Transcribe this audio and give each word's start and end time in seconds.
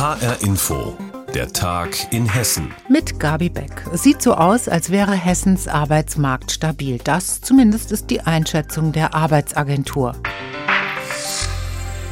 HR 0.00 0.40
Info, 0.40 0.96
der 1.34 1.52
Tag 1.52 2.10
in 2.10 2.26
Hessen. 2.26 2.72
Mit 2.88 3.20
Gabi 3.20 3.50
Beck. 3.50 3.84
Es 3.92 4.02
sieht 4.02 4.22
so 4.22 4.32
aus, 4.32 4.66
als 4.66 4.88
wäre 4.88 5.12
Hessens 5.12 5.68
Arbeitsmarkt 5.68 6.52
stabil. 6.52 6.96
Das 7.04 7.42
zumindest 7.42 7.92
ist 7.92 8.08
die 8.08 8.22
Einschätzung 8.22 8.92
der 8.92 9.12
Arbeitsagentur. 9.12 10.14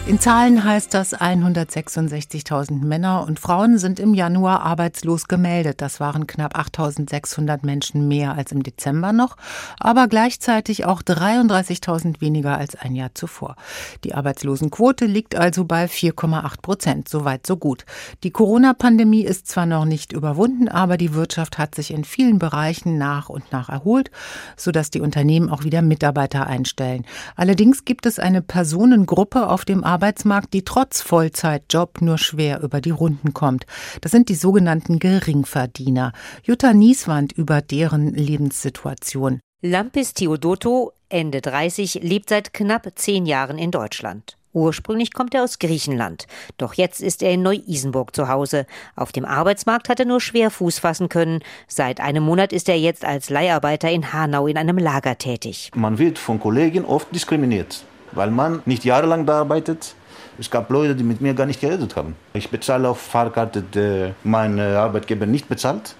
In 0.09 0.19
Zahlen 0.19 0.65
heißt 0.65 0.95
das, 0.95 1.15
166.000 1.15 2.83
Männer 2.83 3.27
und 3.29 3.39
Frauen 3.39 3.77
sind 3.77 4.01
im 4.01 4.15
Januar 4.15 4.63
arbeitslos 4.63 5.29
gemeldet. 5.29 5.83
Das 5.83 6.01
waren 6.01 6.27
knapp 6.27 6.59
8.600 6.59 7.59
Menschen 7.67 8.09
mehr 8.09 8.33
als 8.33 8.51
im 8.51 8.63
Dezember 8.63 9.13
noch, 9.13 9.37
aber 9.79 10.09
gleichzeitig 10.09 10.87
auch 10.87 11.03
33.000 11.03 12.23
weniger 12.23 12.57
als 12.57 12.75
ein 12.75 12.95
Jahr 12.95 13.15
zuvor. 13.15 13.57
Die 14.03 14.15
Arbeitslosenquote 14.15 15.05
liegt 15.05 15.35
also 15.37 15.67
bei 15.67 15.85
4,8 15.85 16.63
Prozent. 16.63 17.09
Soweit 17.11 17.47
so 17.47 17.59
gut. 17.59 17.85
Die 18.25 18.31
Corona-Pandemie 18.31 19.25
ist 19.25 19.47
zwar 19.47 19.67
noch 19.67 19.85
nicht 19.85 20.15
überwunden, 20.15 20.71
aber 20.71 20.97
die 20.97 21.13
Wirtschaft 21.13 21.59
hat 21.59 21.75
sich 21.75 21.93
in 21.93 22.05
vielen 22.05 22.39
Bereichen 22.39 22.97
nach 22.97 23.29
und 23.29 23.53
nach 23.53 23.69
erholt, 23.69 24.11
sodass 24.57 24.89
die 24.89 25.03
Unternehmen 25.03 25.51
auch 25.51 25.65
wieder 25.65 25.83
Mitarbeiter 25.83 26.47
einstellen. 26.47 27.05
Allerdings 27.37 27.85
gibt 27.85 28.07
es 28.07 28.19
eine 28.19 28.41
Personengruppe 28.41 29.51
auf 29.51 29.67
dem 29.67 29.85
Arbeitsmarkt, 29.85 29.98
Arbeitsmarkt, 29.99 30.55
die 30.55 30.63
trotz 30.63 31.01
Vollzeitjob 31.01 32.03
nur 32.03 32.19
schwer 32.19 32.61
über 32.61 32.81
die 32.81 32.91
Runden 32.91 33.35
kommt. 33.35 33.67
Das 34.01 34.13
sind 34.13 34.29
die 34.29 34.37
sogenannten 34.37 35.01
Geringverdiener. 35.01 36.13
Jutta 36.45 36.73
Nieswand 36.73 37.33
über 37.33 37.63
deren 37.63 38.15
Lebenssituation. 38.15 39.41
Lampis 39.61 40.15
Theodoto, 40.15 40.93
Ende 41.09 41.41
30, 41.41 41.95
lebt 42.05 42.29
seit 42.29 42.55
knapp 42.55 42.89
zehn 42.95 43.27
Jahren 43.27 43.59
in 43.59 43.73
Deutschland. 43.73 44.37
Ursprünglich 44.53 45.13
kommt 45.13 45.35
er 45.35 45.43
aus 45.43 45.59
Griechenland. 45.59 46.29
Doch 46.59 46.75
jetzt 46.75 47.01
ist 47.01 47.25
er 47.25 47.33
in 47.33 47.43
Neu-Isenburg 47.43 48.15
zu 48.15 48.29
Hause. 48.29 48.67
Auf 48.95 49.11
dem 49.11 49.25
Arbeitsmarkt 49.25 49.89
hat 49.89 49.99
er 49.99 50.07
nur 50.07 50.21
schwer 50.21 50.53
Fuß 50.53 50.79
fassen 50.79 51.09
können. 51.09 51.41
Seit 51.67 51.99
einem 51.99 52.23
Monat 52.23 52.53
ist 52.53 52.69
er 52.69 52.79
jetzt 52.79 53.05
als 53.05 53.31
Leiharbeiter 53.31 53.91
in 53.91 54.13
Hanau 54.13 54.47
in 54.47 54.59
einem 54.59 54.79
Lager 54.79 55.19
tätig. 55.19 55.73
Man 55.75 55.99
wird 55.99 56.21
von 56.21 56.39
Kollegen 56.39 56.85
oft 56.85 57.13
diskriminiert 57.13 57.85
weil 58.13 58.31
man 58.31 58.63
nicht 58.65 58.85
jahrelang 58.85 59.27
da 59.27 59.41
arbeitet. 59.41 59.95
Es 60.39 60.51
gab 60.51 60.71
Leute, 60.71 60.95
die 60.95 61.05
mit 61.05 61.21
mir 61.21 61.35
gar 61.35 61.47
nicht 61.47 61.61
geredet 61.61 61.97
haben. 61.97 62.15
Ich 62.33 62.51
bezahle 62.51 62.89
auf 62.89 63.01
Fahrkarte, 63.01 63.63
die 63.63 64.15
mein 64.23 64.61
Arbeitgeber 64.61 65.27
nicht 65.27 65.49
bezahlt. 65.49 65.97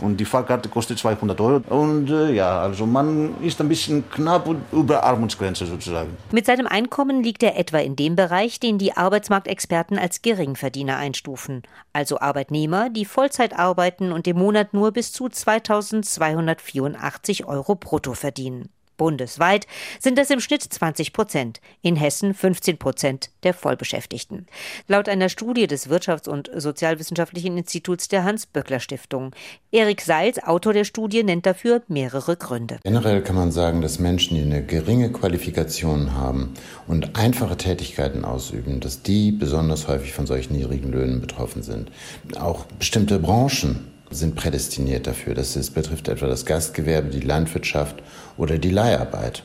Und 0.00 0.18
die 0.18 0.24
Fahrkarte 0.24 0.68
kostet 0.68 0.98
200 0.98 1.40
Euro. 1.40 1.62
Und 1.68 2.10
äh, 2.10 2.32
ja, 2.32 2.60
also 2.60 2.86
man 2.86 3.42
ist 3.42 3.60
ein 3.60 3.68
bisschen 3.68 4.08
knapp 4.10 4.48
über 4.72 5.02
Armutsgrenze 5.02 5.66
sozusagen. 5.66 6.16
Mit 6.30 6.46
seinem 6.46 6.66
Einkommen 6.66 7.22
liegt 7.22 7.42
er 7.42 7.58
etwa 7.58 7.78
in 7.78 7.96
dem 7.96 8.14
Bereich, 8.14 8.60
den 8.60 8.78
die 8.78 8.96
Arbeitsmarktexperten 8.96 9.98
als 9.98 10.22
Geringverdiener 10.22 10.96
einstufen. 10.96 11.62
Also 11.92 12.20
Arbeitnehmer, 12.20 12.90
die 12.90 13.04
Vollzeit 13.04 13.58
arbeiten 13.58 14.12
und 14.12 14.26
im 14.28 14.38
Monat 14.38 14.72
nur 14.72 14.92
bis 14.92 15.12
zu 15.12 15.28
2284 15.28 17.46
Euro 17.46 17.74
brutto 17.74 18.14
verdienen. 18.14 18.68
Bundesweit 18.98 19.66
sind 19.98 20.18
das 20.18 20.28
im 20.28 20.40
Schnitt 20.40 20.62
20 20.62 21.14
Prozent, 21.14 21.62
in 21.80 21.96
Hessen 21.96 22.34
15 22.34 22.76
Prozent 22.76 23.30
der 23.44 23.54
Vollbeschäftigten. 23.54 24.46
Laut 24.88 25.08
einer 25.08 25.30
Studie 25.30 25.66
des 25.66 25.88
Wirtschafts- 25.88 26.28
und 26.28 26.50
Sozialwissenschaftlichen 26.54 27.56
Instituts 27.56 28.08
der 28.08 28.24
Hans-Böckler-Stiftung. 28.24 29.34
Erik 29.72 30.02
Seils, 30.02 30.42
Autor 30.42 30.74
der 30.74 30.84
Studie, 30.84 31.22
nennt 31.22 31.46
dafür 31.46 31.82
mehrere 31.88 32.36
Gründe. 32.36 32.80
Generell 32.82 33.22
kann 33.22 33.36
man 33.36 33.52
sagen, 33.52 33.80
dass 33.80 33.98
Menschen, 33.98 34.36
die 34.36 34.42
eine 34.42 34.62
geringe 34.62 35.10
Qualifikation 35.10 36.14
haben 36.14 36.54
und 36.86 37.16
einfache 37.16 37.56
Tätigkeiten 37.56 38.24
ausüben, 38.24 38.80
dass 38.80 39.02
die 39.02 39.30
besonders 39.32 39.88
häufig 39.88 40.12
von 40.12 40.26
solchen 40.26 40.54
niedrigen 40.54 40.90
Löhnen 40.90 41.20
betroffen 41.20 41.62
sind. 41.62 41.90
Auch 42.38 42.64
bestimmte 42.78 43.18
Branchen 43.20 43.92
sind 44.10 44.36
prädestiniert 44.36 45.06
dafür. 45.06 45.34
Das 45.34 45.56
ist, 45.56 45.70
betrifft 45.70 46.08
etwa 46.08 46.26
das 46.26 46.46
Gastgewerbe, 46.46 47.10
die 47.10 47.20
Landwirtschaft 47.20 47.96
oder 48.38 48.58
die 48.58 48.70
Leiharbeit. 48.70 49.42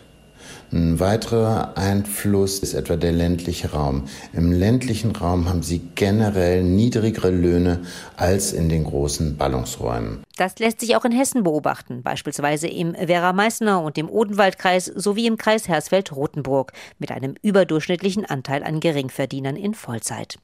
Ein 0.73 0.99
weiterer 0.99 1.77
Einfluss 1.77 2.57
ist 2.57 2.73
etwa 2.73 2.95
der 2.95 3.11
ländliche 3.11 3.73
Raum. 3.73 4.05
Im 4.33 4.51
ländlichen 4.51 5.15
Raum 5.15 5.47
haben 5.47 5.61
sie 5.61 5.79
generell 5.93 6.63
niedrigere 6.63 7.29
Löhne 7.29 7.81
als 8.17 8.53
in 8.53 8.69
den 8.69 8.83
großen 8.83 9.37
Ballungsräumen. 9.37 10.23
Das 10.35 10.57
lässt 10.57 10.79
sich 10.79 10.95
auch 10.95 11.05
in 11.05 11.11
Hessen 11.11 11.43
beobachten, 11.43 12.01
beispielsweise 12.01 12.67
im 12.67 12.93
Werra-Meißner 12.93 13.83
und 13.83 13.99
im 13.99 14.09
Odenwaldkreis 14.09 14.85
sowie 14.85 15.27
im 15.27 15.37
Kreis 15.37 15.67
Hersfeld-Rotenburg 15.67 16.71
mit 16.97 17.11
einem 17.11 17.35
überdurchschnittlichen 17.43 18.25
Anteil 18.25 18.63
an 18.63 18.79
Geringverdienern 18.79 19.55
in 19.55 19.75
Vollzeit. 19.75 20.39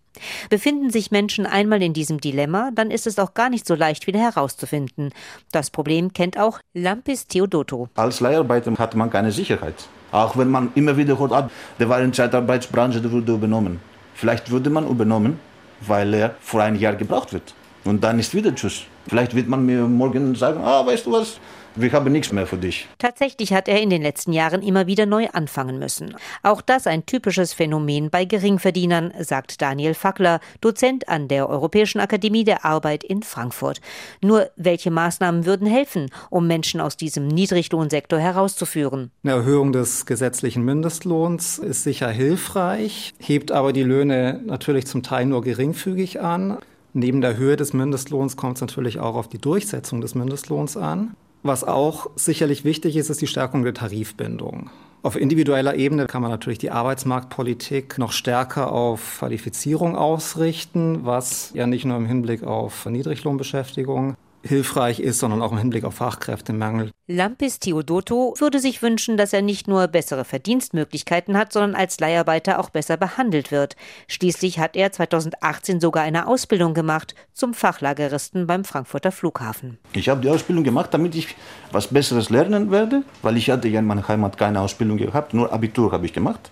Befinden 0.52 0.92
sich 0.92 1.10
Menschen 1.10 1.48
einmal 1.48 1.82
in 1.82 1.94
diesem 1.94 2.22
Dilemma, 2.22 2.70
dann 2.76 2.92
ist 2.92 3.08
es 3.08 3.18
auch 3.18 3.34
gar 3.34 3.50
nicht 3.50 3.66
so 3.66 3.74
leicht 3.74 4.06
wieder 4.06 4.20
herauszufinden. 4.20 5.10
Das 5.52 5.72
Problem 5.72 6.14
kennt 6.14 6.38
auch 6.38 6.60
Lampis 6.76 7.26
Theodoto. 7.26 7.90
Als 7.96 8.20
Leiharbeiter 8.20 8.72
hat 8.78 8.94
man 8.94 9.10
keine 9.10 9.32
Sicherheit. 9.32 9.90
Auch 10.12 10.38
wenn 10.38 10.50
man 10.50 10.72
immer 10.76 10.98
wieder 10.98 11.18
hört, 11.20 11.32
ah, 11.32 11.50
der 11.80 11.90
war 11.90 12.00
in 12.00 12.12
der 12.12 12.14
Zeitarbeitsbranche, 12.14 13.02
der 13.02 13.12
wurde 13.12 13.34
übernommen. 13.34 13.80
Vielleicht 14.16 14.50
würde 14.52 14.70
man 14.70 14.88
übernommen, 14.88 15.40
weil 15.82 16.14
er 16.14 16.36
vor 16.42 16.62
einem 16.62 16.78
Jahr 16.78 16.96
gebraucht 16.96 17.34
wird. 17.34 17.54
Und 17.86 18.04
dann 18.04 18.20
ist 18.20 18.34
wieder 18.34 18.54
Tschüss. 18.54 18.84
Vielleicht 19.08 19.36
wird 19.36 19.48
man 19.48 19.66
mir 19.66 19.82
morgen 19.88 20.36
sagen, 20.36 20.62
ah, 20.64 20.86
weißt 20.86 21.06
du 21.06 21.14
was, 21.14 21.40
wir 21.76 21.92
haben 21.92 22.12
nichts 22.12 22.32
mehr 22.32 22.48
für 22.48 22.58
dich. 22.58 22.88
Tatsächlich 22.98 23.54
hat 23.54 23.68
er 23.68 23.82
in 23.82 23.90
den 23.90 24.02
letzten 24.02 24.34
Jahren 24.34 24.62
immer 24.62 24.88
wieder 24.88 25.06
neu 25.06 25.28
anfangen 25.34 25.80
müssen. 25.80 26.16
Auch 26.44 26.62
das 26.62 26.88
ein 26.88 27.06
typisches 27.06 27.54
Phänomen 27.54 28.10
bei 28.10 28.26
Geringverdienern, 28.26 29.14
sagt 29.20 29.62
Daniel 29.62 29.94
Fackler, 29.94 30.40
Dozent 30.62 31.08
an 31.08 31.28
der 31.28 31.50
Europäischen 31.50 32.00
Akademie 32.00 32.44
der 32.44 32.66
Arbeit 32.66 33.04
in 33.04 33.24
Frankfurt. 33.24 33.82
Nur 34.22 34.50
welche 34.56 34.92
Maßnahmen 34.92 35.46
würden 35.46 35.68
helfen, 35.68 36.10
um 36.30 36.48
Menschen 36.48 36.82
aus 36.82 36.98
diesem 36.98 37.28
Niedriglohnsektor 37.28 38.20
herauszuführen? 38.20 39.12
Eine 39.24 39.34
Erhöhung 39.34 39.72
des 39.72 40.06
gesetzlichen 40.06 40.64
Mindestlohns 40.64 41.60
ist 41.60 41.84
sicher 41.84 42.10
hilfreich, 42.10 43.14
hebt 43.20 43.52
aber 43.52 43.74
die 43.74 43.84
Löhne 43.84 44.42
natürlich 44.46 44.88
zum 44.88 45.04
Teil 45.04 45.26
nur 45.26 45.42
geringfügig 45.42 46.22
an. 46.22 46.58
Neben 46.94 47.22
der 47.22 47.38
Höhe 47.38 47.56
des 47.56 47.74
Mindestlohns 47.74 48.36
kommt 48.36 48.58
es 48.58 48.62
natürlich 48.62 49.00
auch 49.00 49.16
auf 49.16 49.28
die 49.28 49.38
Durchsetzung 49.38 50.02
des 50.02 50.16
Mindestlohns 50.16 50.76
an. 50.76 51.16
Was 51.44 51.64
auch 51.64 52.10
sicherlich 52.16 52.66
wichtig 52.66 52.96
ist, 52.98 53.10
ist 53.10 53.22
die 53.22 53.28
Stärkung 53.28 53.64
der 53.64 53.74
Tarifbindung. 53.74 54.70
Auf 55.02 55.16
individueller 55.16 55.76
Ebene 55.76 56.08
kann 56.08 56.22
man 56.22 56.32
natürlich 56.32 56.60
die 56.60 56.72
Arbeitsmarktpolitik 56.72 57.98
noch 57.98 58.12
stärker 58.12 58.74
auf 58.74 59.20
Qualifizierung 59.20 59.96
ausrichten, 59.96 61.06
was 61.06 61.52
ja 61.54 61.68
nicht 61.68 61.86
nur 61.86 61.96
im 61.96 62.06
Hinblick 62.06 62.44
auf 62.44 62.86
Niedriglohnbeschäftigung 62.86 64.16
hilfreich 64.44 65.00
ist, 65.00 65.20
sondern 65.20 65.42
auch 65.42 65.52
im 65.52 65.58
Hinblick 65.58 65.84
auf 65.84 65.96
Fachkräftemangel. 65.96 66.92
Lampis 67.08 67.60
Theodoto 67.60 68.36
würde 68.38 68.60
sich 68.60 68.82
wünschen, 68.82 69.18
dass 69.18 69.34
er 69.34 69.42
nicht 69.42 69.68
nur 69.68 69.88
bessere 69.88 70.24
Verdienstmöglichkeiten 70.24 71.38
hat, 71.38 71.52
sondern 71.52 71.76
als 71.76 72.00
Leiharbeiter 72.00 72.60
auch 72.60 72.70
besser 72.70 72.98
behandelt 72.98 73.52
wird. 73.52 73.76
Schließlich 74.08 74.60
hat 74.60 74.76
er 74.76 74.92
2018 74.92 75.80
sogar 75.80 76.04
eine 76.04 76.28
Ausbildung 76.28 76.74
gemacht 76.74 77.16
zum 77.34 77.54
Fachlageristen 77.54 78.48
beim 78.48 78.64
Frankfurter 78.64 79.12
Flughafen. 79.12 79.78
Ich 79.94 80.08
habe 80.08 80.22
die 80.22 80.30
Ausbildung 80.30 80.64
gemacht, 80.64 80.94
damit 80.94 81.16
ich 81.16 81.36
was 81.72 81.88
Besseres 81.88 82.30
lernen 82.30 82.72
werde, 82.72 83.04
weil 83.22 83.38
ich 83.38 83.50
hatte 83.50 83.68
ja 83.68 83.80
in 83.80 83.86
meiner 83.86 84.08
Heimat 84.08 84.38
keine 84.38 84.62
Ausbildung 84.62 84.98
gehabt, 84.98 85.34
nur 85.34 85.52
Abitur 85.52 85.92
habe 85.92 86.06
ich 86.06 86.14
gemacht. 86.14 86.52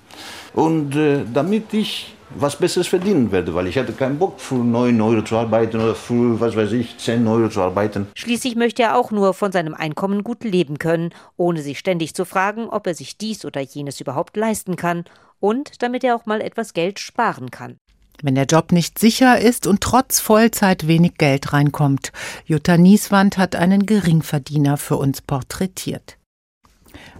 Und 0.53 0.95
äh, 0.95 1.23
damit 1.31 1.73
ich 1.73 2.16
was 2.29 2.57
Besseres 2.57 2.87
verdienen 2.87 3.31
werde, 3.31 3.53
weil 3.55 3.67
ich 3.67 3.77
hatte 3.77 3.93
keinen 3.93 4.19
Bock, 4.19 4.39
für 4.39 4.55
9 4.55 4.99
Euro 5.01 5.21
zu 5.23 5.37
arbeiten 5.37 5.77
oder 5.77 5.95
für, 5.95 6.39
was 6.39 6.55
weiß 6.55 6.71
ich, 6.73 6.97
10 6.97 7.27
Euro 7.27 7.49
zu 7.49 7.61
arbeiten. 7.61 8.07
Schließlich 8.15 8.55
möchte 8.55 8.83
er 8.83 8.97
auch 8.97 9.11
nur 9.11 9.33
von 9.33 9.51
seinem 9.51 9.73
Einkommen 9.73 10.23
gut 10.23 10.43
leben 10.43 10.79
können, 10.79 11.11
ohne 11.37 11.61
sich 11.61 11.79
ständig 11.79 12.13
zu 12.13 12.25
fragen, 12.25 12.67
ob 12.69 12.87
er 12.87 12.95
sich 12.95 13.17
dies 13.17 13.45
oder 13.45 13.61
jenes 13.61 14.01
überhaupt 14.01 14.35
leisten 14.35 14.75
kann 14.75 15.05
und 15.39 15.81
damit 15.81 16.03
er 16.03 16.15
auch 16.15 16.25
mal 16.25 16.41
etwas 16.41 16.73
Geld 16.73 16.99
sparen 16.99 17.51
kann. 17.51 17.77
Wenn 18.23 18.35
der 18.35 18.45
Job 18.45 18.71
nicht 18.71 18.97
sicher 18.97 19.39
ist 19.39 19.67
und 19.67 19.81
trotz 19.81 20.19
Vollzeit 20.19 20.87
wenig 20.87 21.17
Geld 21.19 21.53
reinkommt. 21.53 22.11
Jutta 22.45 22.77
Nieswand 22.77 23.37
hat 23.37 23.55
einen 23.55 23.85
Geringverdiener 23.85 24.77
für 24.77 24.97
uns 24.97 25.21
porträtiert. 25.21 26.16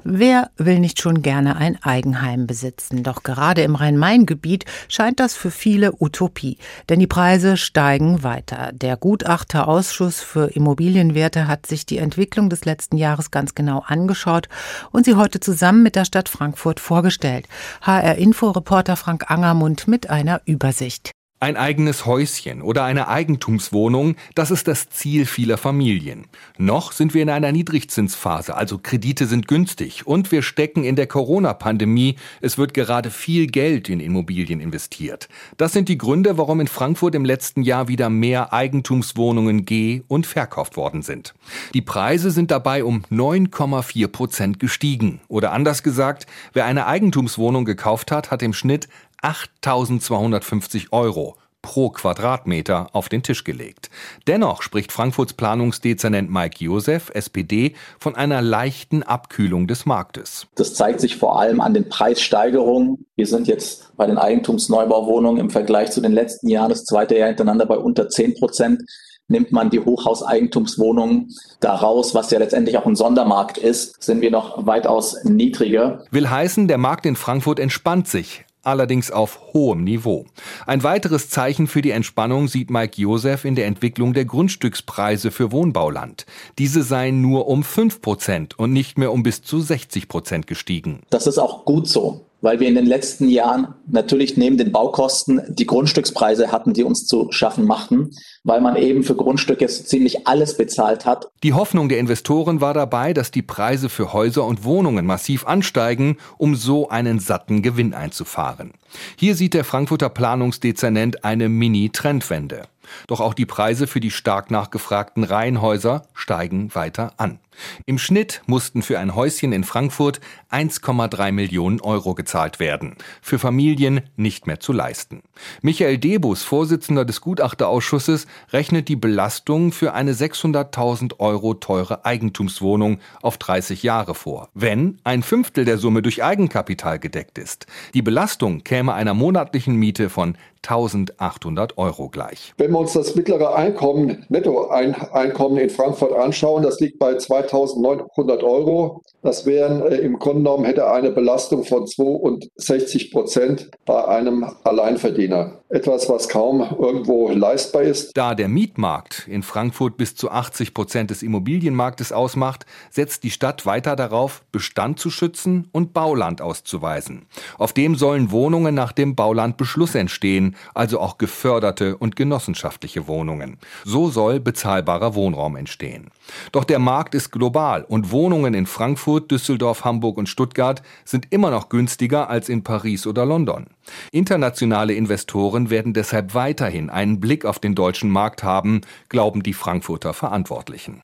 Wer 0.04 0.52
will 0.58 0.80
nicht 0.80 1.02
schon 1.02 1.22
gerne 1.22 1.58
ein 1.58 1.78
Eigenheim 1.84 2.48
besitzen? 2.48 3.04
Doch 3.04 3.24
gerade 3.24 3.62
im 3.64 3.76
Rhein-Main-Gebiet 3.76 4.66
scheint 4.88 5.20
das 5.20 5.36
für 5.36 5.52
viele 5.52 5.94
Utopie, 6.00 6.58
denn 6.88 7.00
die 7.00 7.08
Preise 7.08 7.58
steigen 7.58 8.24
weiter. 8.24 8.72
Der 8.74 8.96
Gutachterausschuss 8.96 10.22
für 10.22 10.56
Immobilienwerte 10.56 11.48
hat 11.48 11.66
sich 11.66 11.86
die 11.86 11.98
Entwicklung 11.98 12.50
des 12.50 12.64
letzten 12.66 12.98
Jahres 12.98 13.32
ganz 13.32 13.56
genau 13.56 13.84
angeschaut 13.86 14.48
und 14.92 15.06
sie 15.06 15.16
heute 15.16 15.40
zusammen 15.40 15.84
mit 15.84 15.96
der 15.96 16.06
Stadt 16.06 16.30
Frankfurt 16.30 16.80
vorgestellt. 16.80 17.48
HR-Info-Reporter 17.82 18.96
Frank 18.96 19.30
Angermund 19.30 19.88
mit 19.88 20.10
einer 20.10 20.42
Übersicht. 20.46 21.17
Ein 21.40 21.56
eigenes 21.56 22.08
Häuschen 22.08 22.64
oder 22.64 22.84
eine 22.84 23.10
Eigentumswohnung, 23.10 24.16
das 24.34 24.50
ist 24.50 24.68
das 24.68 24.90
Ziel 24.90 25.28
vieler 25.28 25.60
Familien. 25.60 26.26
Noch 26.58 26.92
sind 26.92 27.14
wir 27.14 27.22
in 27.22 27.30
einer 27.30 27.52
Niedrigzinsphase, 27.52 28.56
also 28.56 28.80
Kredite 28.80 29.28
sind 29.28 29.48
günstig 29.48 30.08
und 30.08 30.32
wir 30.32 30.42
stecken 30.42 30.84
in 30.84 30.96
der 30.96 31.06
Corona-Pandemie. 31.06 32.16
Es 32.42 32.58
wird 32.58 32.74
gerade 32.74 33.12
viel 33.12 33.46
Geld 33.46 33.88
in 33.88 34.00
Immobilien 34.00 34.60
investiert. 34.60 35.30
Das 35.58 35.74
sind 35.74 35.90
die 35.90 36.00
Gründe, 36.00 36.40
warum 36.40 36.60
in 36.60 36.68
Frankfurt 36.68 37.14
im 37.14 37.24
letzten 37.24 37.62
Jahr 37.62 37.88
wieder 37.88 38.10
mehr 38.10 38.52
Eigentumswohnungen 38.52 39.64
geh- 39.64 40.02
und 40.08 40.26
verkauft 40.26 40.76
worden 40.76 41.04
sind. 41.04 41.36
Die 41.76 41.84
Preise 41.84 42.32
sind 42.32 42.50
dabei 42.50 42.84
um 42.84 43.04
9,4 43.12 44.08
Prozent 44.08 44.60
gestiegen. 44.60 45.22
Oder 45.28 45.52
anders 45.52 45.84
gesagt, 45.84 46.26
wer 46.54 46.66
eine 46.66 46.88
Eigentumswohnung 46.88 47.64
gekauft 47.64 48.12
hat, 48.12 48.32
hat 48.32 48.42
im 48.42 48.54
Schnitt 48.54 48.88
8.250 49.22 50.88
Euro 50.92 51.36
pro 51.62 51.90
Quadratmeter 51.90 52.88
auf 52.94 53.10
den 53.10 53.24
Tisch 53.24 53.44
gelegt. 53.44 53.90
Dennoch 54.26 54.62
spricht 54.62 54.94
Frankfurts 54.94 55.34
Planungsdezernent 55.34 56.32
Mike 56.32 56.64
Josef, 56.64 57.12
SPD, 57.14 57.76
von 58.00 58.16
einer 58.16 58.42
leichten 58.42 59.04
Abkühlung 59.04 59.68
des 59.68 59.86
Marktes. 59.86 60.48
Das 60.56 60.76
zeigt 60.76 61.02
sich 61.02 61.18
vor 61.18 61.40
allem 61.40 61.60
an 61.60 61.74
den 61.74 61.90
Preissteigerungen. 61.90 63.06
Wir 63.16 63.28
sind 63.28 63.48
jetzt 63.48 63.92
bei 63.98 64.08
den 64.08 64.18
Eigentumsneubauwohnungen 64.18 65.42
im 65.42 65.50
Vergleich 65.50 65.92
zu 65.92 66.00
den 66.00 66.14
letzten 66.14 66.48
Jahren 66.48 66.70
das 66.70 66.86
zweite 66.86 67.18
Jahr 67.18 67.28
hintereinander 67.28 67.66
bei 67.66 67.78
unter 67.78 68.08
10 68.08 68.36
Prozent 68.36 68.84
nimmt 69.30 69.52
man 69.52 69.70
die 69.70 69.82
Hochhauseigentumswohnungen 69.82 71.36
daraus, 71.60 72.16
was 72.16 72.32
ja 72.32 72.40
letztendlich 72.40 72.78
auch 72.78 72.86
ein 72.86 72.96
Sondermarkt 72.96 73.58
ist, 73.58 74.02
sind 74.02 74.22
wir 74.22 74.32
noch 74.32 74.66
weitaus 74.66 75.22
niedriger. 75.26 76.06
Will 76.12 76.30
heißen, 76.30 76.70
der 76.70 76.78
Markt 76.78 77.06
in 77.06 77.18
Frankfurt 77.18 77.60
entspannt 77.60 78.08
sich 78.08 78.46
allerdings 78.68 79.10
auf 79.10 79.40
hohem 79.54 79.84
Niveau. 79.84 80.26
Ein 80.66 80.84
weiteres 80.84 81.30
Zeichen 81.30 81.68
für 81.68 81.82
die 81.82 81.92
Entspannung 81.92 82.48
sieht 82.48 82.70
Mike 82.70 83.02
Josef 83.02 83.46
in 83.46 83.56
der 83.56 83.66
Entwicklung 83.66 84.14
der 84.14 84.26
Grundstückspreise 84.26 85.32
für 85.32 85.52
Wohnbauland. 85.52 86.26
Diese 86.60 86.84
seien 86.84 87.22
nur 87.22 87.48
um 87.48 87.64
5 87.64 88.02
Prozent 88.02 88.60
und 88.60 88.74
nicht 88.74 88.98
mehr 88.98 89.12
um 89.12 89.24
bis 89.24 89.42
zu 89.42 89.60
60 89.60 90.08
Prozent 90.08 90.48
gestiegen. 90.48 91.02
Das 91.10 91.26
ist 91.26 91.38
auch 91.38 91.66
gut 91.66 91.88
so 91.88 92.27
weil 92.42 92.60
wir 92.60 92.68
in 92.68 92.76
den 92.76 92.86
letzten 92.86 93.30
Jahren 93.30 93.74
natürlich 93.88 94.38
neben 94.38 94.58
den 94.58 94.72
Baukosten 94.72 95.42
die 95.48 95.66
Grundstückspreise 95.66 96.52
hatten, 96.52 96.74
die 96.74 96.84
uns 96.84 97.06
zu 97.06 97.32
schaffen 97.32 97.66
machten, 97.66 98.12
weil 98.44 98.62
man 98.62 98.76
eben 98.76 99.04
für 99.04 99.16
Grundstücke 99.16 99.68
ziemlich 99.68 100.28
alles 100.28 100.58
bezahlt 100.58 101.06
hat. 101.06 101.30
Die 101.44 101.54
Hoffnung 101.54 101.90
der 101.90 102.00
Investoren 102.00 102.62
war 102.62 102.74
dabei, 102.74 103.14
dass 103.14 103.32
die 103.32 103.42
Preise 103.42 103.90
für 103.90 104.14
Häuser 104.14 104.46
und 104.46 104.64
Wohnungen 104.64 105.06
massiv 105.06 105.46
ansteigen, 105.46 106.18
um 106.38 106.56
so 106.56 106.90
einen 106.90 107.20
satten 107.20 107.62
Gewinn 107.62 107.94
einzufahren. 107.94 108.72
Hier 109.18 109.36
sieht 109.36 109.54
der 109.54 109.64
Frankfurter 109.64 110.10
Planungsdezernent 110.10 111.24
eine 111.24 111.50
Mini-Trendwende. 111.50 112.64
Doch 113.08 113.20
auch 113.20 113.34
die 113.34 113.46
Preise 113.46 113.88
für 113.88 114.00
die 114.00 114.12
stark 114.12 114.50
nachgefragten 114.50 115.24
Reihenhäuser 115.24 116.04
steigen 116.14 116.74
weiter 116.74 117.14
an. 117.18 117.40
Im 117.86 117.98
Schnitt 117.98 118.42
mussten 118.46 118.82
für 118.82 119.00
ein 119.00 119.16
Häuschen 119.16 119.52
in 119.52 119.64
Frankfurt 119.64 120.20
1,3 120.52 121.32
Millionen 121.32 121.82
Euro 121.82 122.16
gezahlt 122.16 122.60
werden. 122.60 122.96
Für 123.22 123.40
Familien 123.40 124.02
nicht 124.16 124.48
mehr 124.48 124.60
zu 124.60 124.74
leisten. 124.74 125.22
Michael 125.62 125.98
Debus, 125.98 126.44
Vorsitzender 126.44 127.06
des 127.06 127.22
Gutachterausschusses, 127.22 128.28
rechnet 128.52 128.88
die 128.88 128.96
Belastung 128.96 129.72
für 129.72 129.94
eine 129.94 130.14
600.000 130.14 131.20
Euro 131.20 131.54
teure 131.54 132.06
Eigentumswohnung 132.06 133.00
auf 133.22 133.38
30 133.38 133.84
Jahre 133.84 134.16
vor, 134.16 134.50
wenn 134.54 135.00
ein 135.04 135.24
Fünftel 135.24 135.66
der 135.66 135.78
Summe 135.78 136.02
durch 136.02 136.24
Eigenkapital 136.24 137.00
gedeckt 137.00 137.38
ist. 137.38 137.68
Die 137.94 138.02
Belastung 138.02 138.64
käme 138.64 138.94
einer 138.94 139.14
monatlichen 139.14 139.76
Miete 139.76 140.10
von 140.10 140.38
1800 140.68 141.78
Euro 141.78 142.10
gleich. 142.10 142.54
Wenn 142.58 142.72
wir 142.72 142.80
uns 142.80 142.94
das 142.94 143.16
mittlere 143.16 143.56
Einkommen, 143.56 144.26
Nettoeinkommen 144.30 145.58
in 145.58 145.70
Frankfurt 145.70 146.14
anschauen, 146.14 146.64
das 146.64 146.80
liegt 146.80 147.00
bei 147.00 147.14
2900 147.48 148.44
Euro. 148.44 149.02
Das 149.22 149.46
wären 149.46 149.82
äh, 149.82 149.96
im 149.98 150.20
Grunde 150.20 150.44
genommen 150.44 150.66
hätte 150.66 150.90
eine 150.90 151.12
Belastung 151.12 151.64
von 151.64 151.88
62 151.88 153.12
Prozent 153.12 153.72
bei 153.86 154.06
einem 154.06 154.46
Alleinverdiener. 154.64 155.60
Etwas, 155.70 156.08
was 156.08 156.30
kaum 156.30 156.62
irgendwo 156.80 157.30
leistbar 157.30 157.82
ist. 157.82 158.16
Da 158.16 158.36
der 158.36 158.48
Mietmarkt 158.48 159.28
in 159.28 159.44
Frankfurt 159.44 159.98
bis 159.98 160.16
zu 160.16 160.32
80 160.32 160.74
Prozent 160.74 161.10
des 161.10 161.24
Immobilienmarktes 161.24 162.14
ausmacht, 162.14 162.66
setzt 162.90 163.24
die 163.24 163.32
Stadt 163.32 163.66
weiter 163.66 163.98
darauf, 163.98 164.44
Bestand 164.54 164.98
zu 164.98 165.10
schützen 165.10 165.68
und 165.74 165.94
Bauland 165.94 166.42
auszuweisen. 166.42 167.26
Auf 167.58 167.74
dem 167.74 167.96
sollen 167.96 168.32
Wohnungen 168.32 168.76
nach 168.76 168.94
dem 168.94 169.16
Baulandbeschluss 169.16 169.96
entstehen, 169.96 170.56
also 170.74 171.02
auch 171.02 171.18
geförderte 171.18 171.98
und 171.98 172.16
genossenschaftliche 172.16 173.08
Wohnungen. 173.08 173.58
So 173.84 174.10
soll 174.10 174.40
bezahlbarer 174.40 175.16
Wohnraum 175.16 175.58
entstehen. 175.58 176.12
Doch 176.52 176.64
der 176.64 176.80
Markt 176.80 177.16
ist 177.16 177.32
global 177.38 177.84
und 177.84 178.12
Wohnungen 178.12 178.54
in 178.54 178.66
Frankfurt, 178.66 179.32
Düsseldorf, 179.32 179.86
Hamburg 179.86 180.18
und 180.18 180.28
Stuttgart 180.28 180.82
sind 181.06 181.28
immer 181.32 181.52
noch 181.52 181.70
günstiger 181.70 182.30
als 182.30 182.50
in 182.50 182.64
Paris 182.64 183.06
oder 183.08 183.26
London. 183.26 183.68
Internationale 184.12 184.94
Investoren 184.94 185.70
werden 185.70 185.94
deshalb 185.94 186.34
weiterhin 186.34 186.90
einen 186.90 187.20
Blick 187.20 187.46
auf 187.46 187.60
den 187.60 187.76
deutschen 187.76 188.10
Markt 188.10 188.44
haben, 188.44 188.82
glauben 189.10 189.44
die 189.44 189.54
Frankfurter 189.54 190.14
Verantwortlichen. 190.14 191.02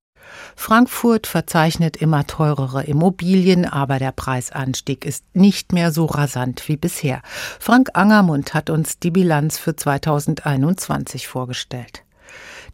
Frankfurt 0.56 1.28
verzeichnet 1.28 1.98
immer 1.98 2.26
teurere 2.26 2.84
Immobilien, 2.84 3.66
aber 3.66 4.00
der 4.00 4.12
Preisanstieg 4.12 5.06
ist 5.06 5.26
nicht 5.34 5.74
mehr 5.74 5.92
so 5.92 6.06
rasant 6.06 6.68
wie 6.68 6.78
bisher. 6.78 7.22
Frank 7.60 7.90
Angermund 7.94 8.54
hat 8.54 8.70
uns 8.70 9.00
die 9.00 9.12
Bilanz 9.12 9.58
für 9.58 9.76
2021 9.76 11.28
vorgestellt. 11.28 12.03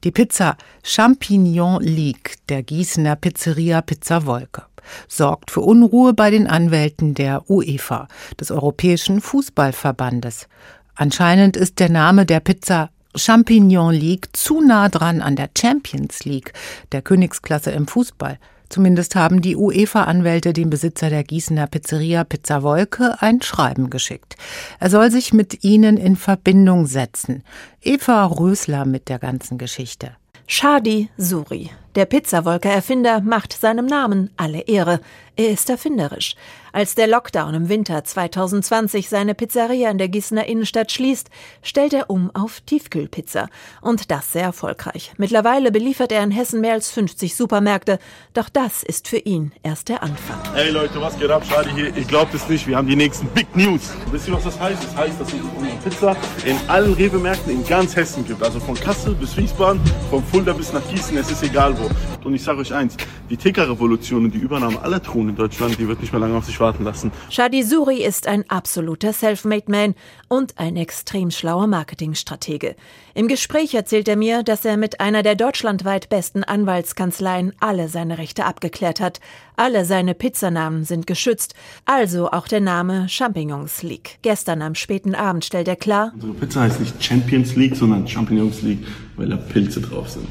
Die 0.06 0.12
Pizza 0.12 0.56
Champignon 0.82 1.82
League 1.84 2.38
der 2.48 2.64
Gießener 2.64 3.18
Pizzeria 3.18 3.82
Pizza 3.82 4.26
Wolke 4.26 4.64
sorgt 5.10 5.52
für 5.52 5.60
Unruhe 5.60 6.14
bei 6.14 6.32
den 6.32 6.48
Anwälten 6.48 7.16
der 7.16 7.50
UEFA, 7.50 8.08
des 8.40 8.50
Europäischen 8.50 9.20
Fußballverbandes. 9.20 10.48
Anscheinend 10.96 11.58
ist 11.58 11.80
der 11.80 11.90
Name 11.90 12.26
der 12.26 12.40
Pizza 12.40 12.92
Champignon 13.14 13.94
League 13.94 14.30
zu 14.32 14.62
nah 14.62 14.88
dran 14.88 15.22
an 15.22 15.36
der 15.36 15.50
Champions 15.58 16.24
League, 16.24 16.54
der 16.94 17.02
Königsklasse 17.02 17.72
im 17.72 17.86
Fußball. 17.86 18.40
Zumindest 18.70 19.16
haben 19.16 19.42
die 19.42 19.56
UEFA-Anwälte 19.56 20.54
dem 20.54 20.70
Besitzer 20.70 21.10
der 21.10 21.24
Gießener 21.24 21.68
Pizzeria 21.68 22.24
Pizza 22.24 22.62
Wolke 22.62 23.16
ein 23.20 23.42
Schreiben 23.42 23.90
geschickt. 23.90 24.36
Er 24.80 24.90
soll 24.90 25.12
sich 25.12 25.34
mit 25.34 25.64
ihnen 25.64 25.98
in 25.98 26.16
Verbindung 26.16 26.86
setzen. 26.86 27.44
Eva 27.82 28.26
Rösler 28.26 28.86
mit 28.86 29.10
der 29.10 29.20
ganzen 29.20 29.58
Geschichte. 29.58 30.12
Shadi 30.46 31.10
Suri, 31.18 31.70
der 32.00 32.06
Pizzawolke-Erfinder, 32.06 33.20
macht 33.20 33.52
seinem 33.52 33.86
Namen 33.86 34.30
alle 34.38 34.62
Ehre. 34.62 35.02
Er 35.36 35.50
ist 35.50 35.70
erfinderisch. 35.70 36.36
Als 36.72 36.96
der 36.96 37.08
Lockdown 37.08 37.54
im 37.54 37.70
Winter 37.70 38.04
2020 38.04 39.10
seine 39.10 39.34
Pizzeria 39.34 39.90
in 39.90 39.98
der 39.98 40.08
Gießener 40.08 40.46
Innenstadt 40.46 40.92
schließt, 40.92 41.30
stellt 41.62 41.94
er 41.94 42.10
um 42.10 42.30
auf 42.36 42.62
Tiefkühlpizza. 42.62 43.48
Und 43.82 44.12
das 44.12 44.34
sehr 44.34 44.44
erfolgreich. 44.44 45.14
Mittlerweile 45.18 45.72
beliefert 45.72 46.12
er 46.12 46.24
in 46.24 46.32
Hessen 46.32 46.62
mehr 46.62 46.74
als 46.74 46.92
50 46.92 47.36
Supermärkte. 47.36 48.00
Doch 48.34 48.50
das 48.50 48.84
ist 48.84 49.08
für 49.08 49.18
ihn 49.18 49.52
erst 49.64 49.90
der 49.90 50.04
Anfang. 50.04 50.40
Hey 50.54 50.70
Leute, 50.70 51.02
was 51.02 51.18
geht 51.18 51.32
ab? 51.32 51.44
Schade 51.46 51.70
hier. 51.74 51.96
Ich 51.98 52.08
glaubt 52.08 52.34
es 52.34 52.48
nicht. 52.48 52.68
Wir 52.68 52.78
haben 52.78 52.88
die 52.88 52.96
nächsten 52.96 53.28
Big 53.28 53.54
News. 53.56 53.94
Wisst 54.12 54.28
ihr, 54.28 54.34
was 54.36 54.44
das 54.44 54.60
heißt? 54.60 54.84
Das 54.84 54.96
heißt, 54.96 55.20
dass 55.20 55.28
es 55.30 55.40
unsere 55.58 55.78
Pizza 55.78 56.18
in 56.46 56.58
allen 56.70 56.94
Rewe-Märkten 56.94 57.52
in 57.52 57.66
ganz 57.66 57.96
Hessen 57.96 58.26
gibt. 58.26 58.44
Also 58.44 58.60
von 58.60 58.76
Kassel 58.76 59.16
bis 59.16 59.36
Wiesbaden, 59.36 59.82
von 60.10 60.24
Fulda 60.24 60.54
bis 60.54 60.72
nach 60.72 60.88
Gießen. 60.90 61.18
Es 61.18 61.32
ist 61.32 61.44
egal 61.44 61.78
wo. 61.80 61.89
Und 62.24 62.34
ich 62.34 62.44
sage 62.44 62.60
euch 62.60 62.74
eins. 62.74 62.98
Die 63.30 63.38
Ticker-Revolution 63.38 64.26
und 64.26 64.34
die 64.34 64.40
Übernahme 64.40 64.82
aller 64.82 65.02
Truhen 65.02 65.30
in 65.30 65.36
Deutschland, 65.36 65.78
die 65.80 65.88
wird 65.88 66.02
nicht 66.02 66.12
mehr 66.12 66.20
lange 66.20 66.36
auf 66.36 66.46
sich 66.46 66.60
warten 66.60 66.84
lassen. 66.84 67.12
Shadi 67.30 67.64
Suri 67.64 68.04
ist 68.04 68.28
ein 68.28 68.44
absoluter 68.50 69.14
Selfmade-Man 69.14 69.96
und 70.28 70.58
ein 70.58 70.76
extrem 70.76 71.32
schlauer 71.32 71.68
Marketingstratege. 71.68 72.76
Im 73.14 73.28
Gespräch 73.28 73.74
erzählt 73.74 74.08
er 74.08 74.16
mir, 74.16 74.44
dass 74.44 74.66
er 74.66 74.78
mit 74.78 75.00
einer 75.00 75.24
der 75.24 75.36
deutschlandweit 75.36 76.10
besten 76.10 76.44
Anwaltskanzleien 76.44 77.54
alle 77.60 77.88
seine 77.88 78.18
Rechte 78.18 78.46
abgeklärt 78.46 79.00
hat. 79.00 79.20
Alle 79.56 79.86
seine 79.86 80.14
Pizzanamen 80.14 80.86
sind 80.86 81.06
geschützt, 81.06 81.54
also 81.86 82.32
auch 82.32 82.48
der 82.48 82.62
Name 82.62 83.10
Champignons 83.10 83.84
League. 83.84 84.20
Gestern 84.22 84.62
am 84.62 84.76
späten 84.76 85.16
Abend 85.16 85.46
stellt 85.46 85.68
er 85.68 85.76
klar, 85.76 86.12
unsere 86.14 86.34
Pizza 86.34 86.62
heißt 86.62 86.80
nicht 86.80 87.04
Champions 87.04 87.56
League, 87.56 87.76
sondern 87.76 88.08
Champignons 88.08 88.62
League, 88.62 88.86
weil 89.18 89.30
da 89.30 89.38
Pilze 89.38 89.82
drauf 89.82 90.10
sind. 90.10 90.28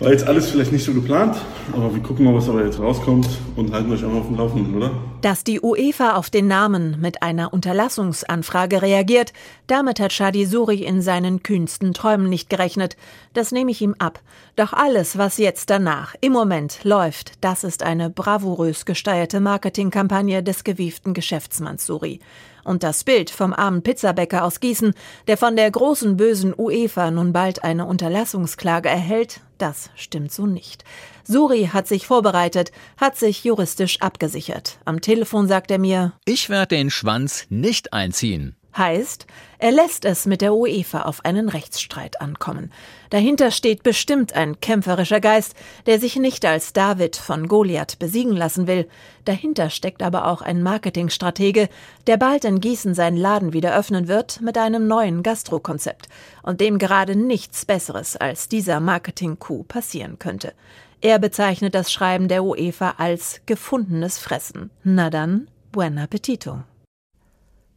War 0.00 0.10
jetzt 0.10 0.26
alles 0.26 0.50
vielleicht 0.50 0.72
nicht 0.72 0.84
so 0.84 0.92
geplant, 0.92 1.36
aber 1.72 1.94
wir 1.94 2.02
gucken 2.02 2.24
mal, 2.24 2.34
was 2.34 2.48
aber 2.48 2.64
jetzt 2.64 2.78
rauskommt 2.78 3.28
und 3.56 3.72
halten 3.72 3.92
euch 3.92 4.04
einmal 4.04 4.20
auf 4.20 4.26
dem 4.26 4.36
Laufenden, 4.36 4.74
oder? 4.74 4.90
Dass 5.20 5.44
die 5.44 5.60
UEFA 5.60 6.16
auf 6.16 6.30
den 6.30 6.48
Namen 6.48 7.00
mit 7.00 7.22
einer 7.22 7.52
Unterlassungsanfrage 7.52 8.82
reagiert, 8.82 9.32
damit 9.66 10.00
hat 10.00 10.12
Shadi 10.12 10.46
Suri 10.46 10.84
in 10.84 11.00
seinen 11.00 11.42
kühnsten 11.42 11.94
Träumen 11.94 12.28
nicht 12.28 12.50
gerechnet. 12.50 12.96
Das 13.32 13.52
nehme 13.52 13.70
ich 13.70 13.80
ihm 13.80 13.94
ab. 13.98 14.20
Doch 14.56 14.72
alles, 14.72 15.16
was 15.16 15.38
jetzt 15.38 15.70
danach 15.70 16.14
im 16.20 16.32
Moment 16.32 16.80
läuft, 16.84 17.32
das 17.40 17.64
ist 17.64 17.82
eine 17.82 18.10
bravourös 18.10 18.84
gesteuerte 18.84 19.40
Marketingkampagne 19.40 20.42
des 20.42 20.64
gewieften 20.64 21.14
Geschäftsmanns 21.14 21.86
Suri. 21.86 22.20
Und 22.64 22.82
das 22.82 23.04
Bild 23.04 23.30
vom 23.30 23.52
armen 23.52 23.82
Pizzabäcker 23.82 24.44
aus 24.44 24.60
Gießen, 24.60 24.94
der 25.26 25.36
von 25.36 25.54
der 25.54 25.70
großen 25.70 26.16
bösen 26.16 26.54
UEFA 26.56 27.10
nun 27.10 27.32
bald 27.32 27.62
eine 27.62 27.86
Unterlassungsklage 27.86 28.88
erhält, 28.88 29.40
das 29.58 29.90
stimmt 29.94 30.32
so 30.32 30.46
nicht. 30.46 30.84
Suri 31.24 31.70
hat 31.72 31.86
sich 31.86 32.06
vorbereitet, 32.06 32.72
hat 32.96 33.16
sich 33.16 33.44
juristisch 33.44 34.00
abgesichert. 34.00 34.78
Am 34.84 35.00
Telefon 35.00 35.46
sagt 35.46 35.70
er 35.70 35.78
mir, 35.78 36.12
ich 36.24 36.48
werde 36.50 36.76
den 36.76 36.90
Schwanz 36.90 37.46
nicht 37.50 37.92
einziehen. 37.92 38.56
Heißt, 38.76 39.26
er 39.58 39.70
lässt 39.70 40.04
es 40.04 40.26
mit 40.26 40.40
der 40.40 40.52
UEFA 40.52 41.02
auf 41.02 41.24
einen 41.24 41.48
Rechtsstreit 41.48 42.20
ankommen. 42.20 42.72
Dahinter 43.10 43.52
steht 43.52 43.84
bestimmt 43.84 44.32
ein 44.32 44.60
kämpferischer 44.60 45.20
Geist, 45.20 45.54
der 45.86 46.00
sich 46.00 46.16
nicht 46.16 46.44
als 46.44 46.72
David 46.72 47.14
von 47.14 47.46
Goliath 47.46 48.00
besiegen 48.00 48.34
lassen 48.34 48.66
will. 48.66 48.88
Dahinter 49.24 49.70
steckt 49.70 50.02
aber 50.02 50.26
auch 50.26 50.42
ein 50.42 50.60
Marketingstratege, 50.60 51.68
der 52.08 52.16
bald 52.16 52.44
in 52.44 52.60
Gießen 52.60 52.94
seinen 52.94 53.16
Laden 53.16 53.52
wieder 53.52 53.76
öffnen 53.76 54.08
wird 54.08 54.40
mit 54.40 54.58
einem 54.58 54.88
neuen 54.88 55.22
Gastrokonzept 55.22 56.08
und 56.42 56.60
dem 56.60 56.78
gerade 56.78 57.14
nichts 57.14 57.64
Besseres 57.64 58.16
als 58.16 58.48
dieser 58.48 58.80
Marketing-Coup 58.80 59.68
passieren 59.68 60.18
könnte. 60.18 60.52
Er 61.00 61.20
bezeichnet 61.20 61.76
das 61.76 61.92
Schreiben 61.92 62.26
der 62.26 62.42
UEFA 62.42 62.94
als 62.98 63.40
gefundenes 63.46 64.18
Fressen. 64.18 64.70
Na 64.82 65.10
dann, 65.10 65.48
buen 65.70 65.96
appetito. 65.98 66.64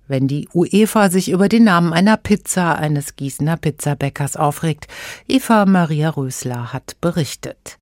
Wenn 0.08 0.28
die 0.28 0.48
UEFA 0.54 1.10
sich 1.10 1.30
über 1.30 1.50
den 1.50 1.66
Namen 1.66 1.94
einer 1.94 2.18
Pizza 2.18 2.78
eines 2.78 3.16
Gießener 3.16 3.58
Pizzabäckers 3.58 4.38
aufregt, 4.38 4.88
Eva 5.28 5.66
Maria 5.66 6.10
Rösler 6.10 6.72
hat 6.74 6.96
berichtet. 7.02 7.78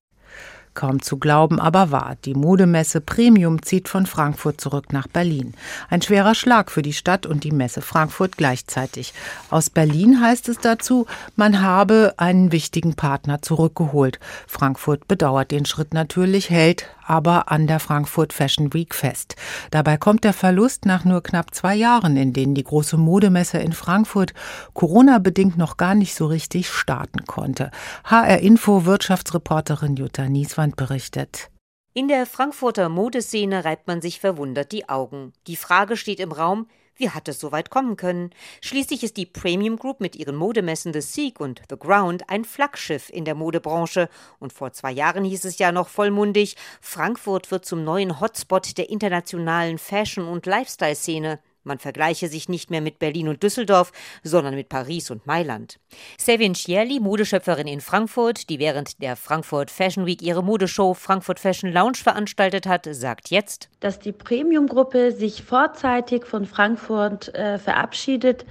Kaum 0.75 1.01
zu 1.01 1.17
glauben, 1.17 1.60
aber 1.60 1.91
wahr. 1.91 2.17
Die 2.25 2.34
Modemesse 2.34 3.00
Premium 3.00 3.62
zieht 3.62 3.88
von 3.88 4.05
Frankfurt 4.05 4.60
zurück 4.60 4.91
nach 4.91 5.08
Berlin. 5.08 5.53
Ein 5.89 6.01
schwerer 6.01 6.36
Schlag 6.36 6.70
für 6.70 6.82
die 6.82 6.91
Stadt 6.94 7.25
und 7.25 7.46
die 7.46 7.51
Messe 7.51 7.82
Frankfurt 7.82 8.36
gleichzeitig. 8.36 9.13
Aus 9.50 9.70
Berlin 9.70 10.20
heißt 10.20 10.50
es 10.50 10.58
dazu, 10.58 11.08
man 11.38 11.62
habe 11.62 12.13
einen 12.17 12.51
wichtigen 12.51 12.96
Partner 12.96 13.41
zurückgeholt. 13.41 14.20
Frankfurt 14.48 15.08
bedauert 15.08 15.51
den 15.51 15.65
Schritt 15.65 15.94
natürlich, 15.94 16.50
hält 16.50 16.88
aber 17.06 17.52
an 17.52 17.68
der 17.68 17.80
Frankfurt 17.80 18.34
Fashion 18.34 18.74
Week 18.74 18.94
fest. 18.94 19.36
Dabei 19.72 19.98
kommt 19.98 20.24
der 20.24 20.34
Verlust 20.34 20.86
nach 20.86 21.06
nur 21.06 21.24
knapp 21.24 21.54
zwei 21.54 21.76
Jahren, 21.76 22.18
in 22.18 22.34
denen 22.34 22.56
die 22.56 22.64
große 22.64 22.98
Modemesse 22.98 23.60
in 23.60 23.74
Frankfurt 23.74 24.34
Corona-bedingt 24.74 25.58
noch 25.58 25.78
gar 25.78 25.96
nicht 25.96 26.16
so 26.16 26.26
richtig 26.26 26.70
starten 26.70 27.26
konnte. 27.26 27.72
HR 28.04 28.40
Info 28.40 28.86
Wirtschaftsreporterin 28.86 29.96
Jutta 29.96 30.28
Nieswand 30.28 30.76
berichtet. 30.76 31.50
In 31.94 32.10
der 32.10 32.26
Frankfurter 32.26 32.90
Modeszene 32.90 33.64
reibt 33.64 33.88
man 33.88 34.02
sich 34.02 34.20
verwundert 34.20 34.74
die 34.74 34.90
Augen. 34.90 35.32
Die 35.48 35.56
Frage 35.56 35.96
steht 35.96 36.20
im 36.20 36.34
Raum, 36.34 36.68
wie 36.96 37.10
hat 37.10 37.28
es 37.28 37.40
so 37.40 37.52
weit 37.52 37.70
kommen 37.70 37.98
können? 37.98 38.32
Schließlich 38.62 39.04
ist 39.04 39.18
die 39.18 39.25
Premium 39.25 39.78
Group 39.78 40.00
mit 40.00 40.16
ihren 40.16 40.36
Modemessen 40.36 40.94
The 40.94 41.02
Seek 41.02 41.40
und 41.40 41.62
The 41.70 41.78
Ground 41.78 42.30
ein 42.30 42.46
Flaggschiff 42.46 43.10
in 43.10 43.25
der 43.25 43.36
Modebranche. 43.36 44.10
Und 44.40 44.54
vor 44.54 44.72
zwei 44.72 44.92
Jahren 44.92 45.25
hieß 45.25 45.46
es 45.46 45.58
ja 45.58 45.72
noch 45.72 45.90
vollmundig, 45.90 46.56
Frankfurt 46.82 47.52
wird 47.52 47.66
zum 47.66 47.84
neuen 47.84 48.20
Hotspot 48.20 48.78
der 48.78 48.90
internationalen 48.90 49.78
Fashion- 49.78 50.28
und 50.28 50.46
Lifestyle-Szene. 50.46 51.40
Man 51.65 51.79
vergleiche 51.79 52.27
sich 52.27 52.48
nicht 52.48 52.69
mehr 52.69 52.81
mit 52.81 53.00
Berlin 53.00 53.27
und 53.27 53.41
Düsseldorf, 53.41 53.91
sondern 54.24 54.53
mit 54.53 54.69
Paris 54.69 55.10
und 55.10 55.25
Mailand. 55.25 55.79
Sevin 56.17 56.53
Schierli, 56.53 57.00
Modeschöpferin 57.00 57.67
in 57.67 57.81
Frankfurt, 57.81 58.50
die 58.50 58.60
während 58.60 59.01
der 59.01 59.15
Frankfurt 59.15 59.72
Fashion 59.72 60.05
Week 60.05 60.22
ihre 60.22 60.43
Modeshow 60.43 60.93
Frankfurt 60.93 61.39
Fashion 61.39 61.72
Lounge 61.72 61.98
veranstaltet 61.98 62.67
hat, 62.67 62.88
sagt 62.91 63.31
jetzt, 63.31 63.69
dass 63.79 64.00
die 64.00 64.12
Premium-Gruppe 64.12 65.12
sich 65.12 65.43
vorzeitig 65.43 66.25
von 66.25 66.45
Frankfurt 66.45 67.34
äh, 67.34 67.57
verabschiedet, 67.57 68.45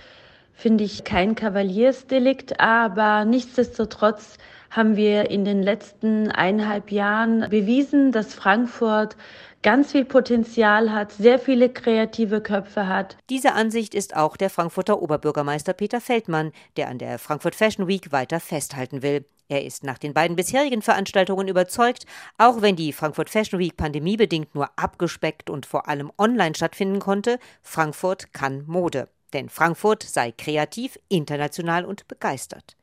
finde 0.53 0.85
ich 0.85 1.05
kein 1.05 1.37
Kavaliersdelikt, 1.37 2.59
aber 2.61 3.25
nichtsdestotrotz 3.25 4.39
haben 4.71 4.97
wir 4.97 5.31
in 5.31 5.45
den 5.45 5.63
letzten 5.63 6.31
eineinhalb 6.31 6.91
Jahren 6.91 7.49
bewiesen, 7.49 8.11
dass 8.11 8.35
Frankfurt 8.35 9.17
ganz 9.65 9.93
viel 9.93 10.05
Potenzial 10.05 10.93
hat, 10.93 11.11
sehr 11.11 11.41
viele 11.41 11.71
kreative 11.71 12.41
Köpfe 12.41 12.87
hat. 12.87 13.17
Diese 13.31 13.55
Ansicht 13.55 13.95
ist 13.95 14.15
auch 14.15 14.37
der 14.37 14.51
Frankfurter 14.51 15.03
Oberbürgermeister 15.03 15.73
Peter 15.73 16.01
Feldmann, 16.01 16.53
der 16.77 16.89
an 16.89 16.99
der 16.99 17.19
Frankfurt 17.19 17.57
Fashion 17.57 17.89
Week 17.89 18.13
weiter 18.13 18.39
festhalten 18.39 19.03
will. 19.03 19.25
Er 19.49 19.65
ist 19.65 19.83
nach 19.83 19.99
den 19.99 20.15
beiden 20.15 20.37
bisherigen 20.37 20.83
Veranstaltungen 20.83 21.49
überzeugt, 21.49 22.05
auch 22.39 22.63
wenn 22.63 22.77
die 22.77 22.93
Frankfurt 22.93 23.31
Fashion 23.31 23.59
Week 23.59 23.77
pandemiebedingt 23.77 24.55
nur 24.55 24.69
abgespeckt 24.77 25.49
und 25.49 25.67
vor 25.67 25.89
allem 25.89 26.13
online 26.19 26.55
stattfinden 26.55 26.99
konnte, 26.99 27.39
Frankfurt 27.63 28.33
kann 28.35 28.65
Mode. 28.67 29.09
Denn 29.33 29.49
Frankfurt 29.49 30.03
sei 30.03 30.33
kreativ, 30.33 30.99
international 31.09 31.87
und 31.87 32.07
begeistert. 32.07 32.77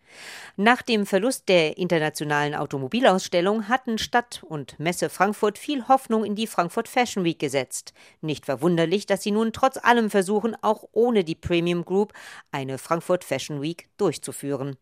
Nach 0.58 0.82
dem 0.82 1.06
Verlust 1.06 1.50
der 1.50 1.77
internationalen 1.77 2.56
Automobilausstellung 2.56 3.68
hatten 3.68 3.98
Stadt 3.98 4.44
und 4.48 4.80
Messe 4.80 5.10
Frankfurt 5.10 5.58
viel 5.58 5.88
Hoffnung 5.88 6.25
in 6.25 6.36
die 6.36 6.48
Frankfurt 6.48 6.88
Fashion 6.88 7.24
Week 7.24 7.39
gesetzt. 7.39 7.94
Nicht 8.22 8.46
verwunderlich, 8.46 9.06
dass 9.06 9.24
sie 9.24 9.32
nun 9.32 9.53
trotz 9.53 9.77
allem 9.77 10.10
versuchen, 10.10 10.56
auch 10.62 10.84
ohne 10.91 11.24
die 11.24 11.36
Premium 11.36 11.86
Group 11.86 12.13
eine 12.51 12.77
Frankfurt 12.77 13.24
Fashion 13.24 13.62
Week 13.62 13.88
durchzuführen. 13.98 14.75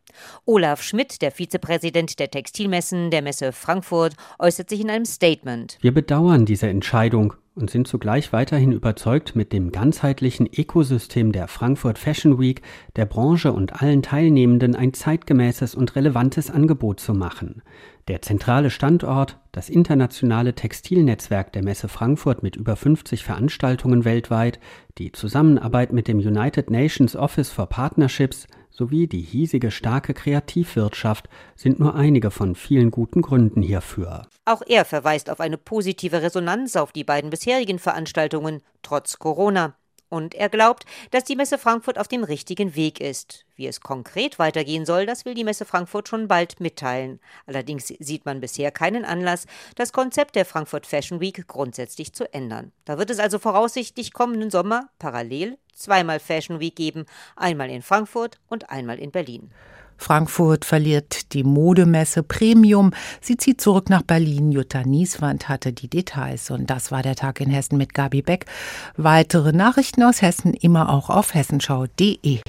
Olaf 0.46 0.82
Schmidt, 0.82 1.22
der 1.22 1.32
Vizepräsident 1.32 2.20
der 2.20 2.32
Textilmessen 2.32 3.12
der 3.12 3.22
Messe 3.22 3.52
Frankfurt, 3.52 4.16
äußert 4.40 4.70
sich 4.70 4.82
in 4.82 4.90
einem 4.90 5.06
Statement. 5.06 5.78
Wir 5.82 5.94
bedauern 5.94 6.46
diese 6.46 6.68
Entscheidung 6.68 7.34
und 7.60 7.70
sind 7.70 7.88
zugleich 7.88 8.34
weiterhin 8.34 8.72
überzeugt, 8.72 9.36
mit 9.36 9.54
dem 9.54 9.72
ganzheitlichen 9.72 10.48
Ökosystem 10.48 11.32
der 11.32 11.48
Frankfurt 11.48 12.00
Fashion 12.00 12.40
Week 12.40 12.62
der 12.96 13.06
Branche 13.06 13.52
und 13.52 13.82
allen 13.82 14.02
Teilnehmenden 14.02 14.76
ein 14.76 14.94
zeitgemäßes 14.94 15.76
und 15.76 15.96
relevantes 15.96 16.50
Angebot 16.50 17.00
zu 17.00 17.14
machen. 17.14 17.62
Der 18.08 18.22
zentrale 18.22 18.70
Standort, 18.72 19.38
das 19.52 19.70
internationale 19.70 20.56
Textilnetzwerk 20.56 21.54
der 21.54 21.64
Messe 21.64 21.88
Frankfurt 21.88 22.42
mit 22.42 22.56
über 22.56 22.76
50 22.76 23.24
Veranstaltungen 23.24 24.04
weltweit, 24.04 24.60
die 24.98 25.12
Zusammenarbeit 25.12 25.94
mit 25.94 26.08
dem 26.08 26.18
United 26.18 26.72
Nations 26.72 27.16
Office 27.16 27.52
for 27.52 27.68
Partnerships 27.68 28.48
sowie 28.70 29.08
die 29.08 29.22
hiesige 29.22 29.72
starke 29.72 30.14
Kreativwirtschaft 30.14 31.30
sind 31.56 31.80
nur 31.80 31.96
einige 31.96 32.32
von 32.32 32.56
vielen 32.56 32.92
guten 32.92 33.22
Gründen 33.22 33.62
hierfür. 33.62 34.28
Auch 34.46 34.62
er 34.66 34.86
verweist 34.86 35.30
auf 35.30 35.40
eine 35.40 35.58
positive 35.58 36.22
Resonanz 36.22 36.76
auf 36.76 36.92
die 36.92 37.04
beiden 37.04 37.30
bisherigen 37.30 37.80
Veranstaltungen, 37.80 38.62
trotz 38.82 39.20
Corona. 39.20 39.76
Und 40.10 40.34
er 40.34 40.50
glaubt, 40.50 40.86
dass 41.12 41.24
die 41.24 41.36
Messe 41.36 41.58
Frankfurt 41.58 42.00
auf 42.00 42.08
dem 42.08 42.24
richtigen 42.24 42.76
Weg 42.76 43.00
ist. 43.00 43.46
Wie 43.56 43.68
es 43.68 43.82
konkret 43.82 44.40
weitergehen 44.40 44.86
soll, 44.86 45.06
das 45.06 45.24
will 45.24 45.36
die 45.36 45.44
Messe 45.44 45.66
Frankfurt 45.66 46.08
schon 46.08 46.28
bald 46.28 46.60
mitteilen. 46.60 47.20
Allerdings 47.46 47.88
sieht 48.00 48.26
man 48.26 48.40
bisher 48.40 48.72
keinen 48.72 49.06
Anlass, 49.06 49.46
das 49.76 49.94
Konzept 49.94 50.36
der 50.36 50.46
Frankfurt 50.46 50.88
Fashion 50.88 51.20
Week 51.20 51.48
grundsätzlich 51.48 52.14
zu 52.14 52.34
ändern. 52.34 52.72
Da 52.86 52.98
wird 52.98 53.12
es 53.12 53.20
also 53.20 53.38
voraussichtlich 53.38 54.14
kommenden 54.14 54.50
Sommer 54.50 54.90
parallel 54.98 55.58
zweimal 55.80 56.20
Fashion 56.20 56.60
Week 56.60 56.76
geben, 56.76 57.06
einmal 57.36 57.70
in 57.70 57.82
Frankfurt 57.82 58.40
und 58.48 58.70
einmal 58.70 59.00
in 59.00 59.12
Berlin. 59.12 59.52
Frankfurt 60.00 60.66
verliert 60.66 61.34
die 61.34 61.44
Modemesse 61.44 62.24
Premium. 62.24 62.92
Sie 63.22 63.38
zieht 63.38 63.62
zurück 63.62 63.90
nach 63.90 64.02
Berlin. 64.02 64.52
Jutta 64.52 64.84
Nieswand 64.84 65.50
hatte 65.50 65.74
die 65.74 65.90
Details. 65.90 66.50
Und 66.50 66.70
das 66.70 66.92
war 66.92 67.04
der 67.04 67.16
Tag 67.16 67.42
in 67.42 67.52
Hessen 67.52 67.78
mit 67.78 67.94
Gabi 67.94 68.24
Beck. 68.24 68.46
Weitere 68.98 69.52
Nachrichten 69.52 70.02
aus 70.02 70.22
Hessen 70.22 70.54
immer 70.54 70.90
auch 70.90 71.10
auf 71.10 71.36
hessenschau.de. 71.36 72.40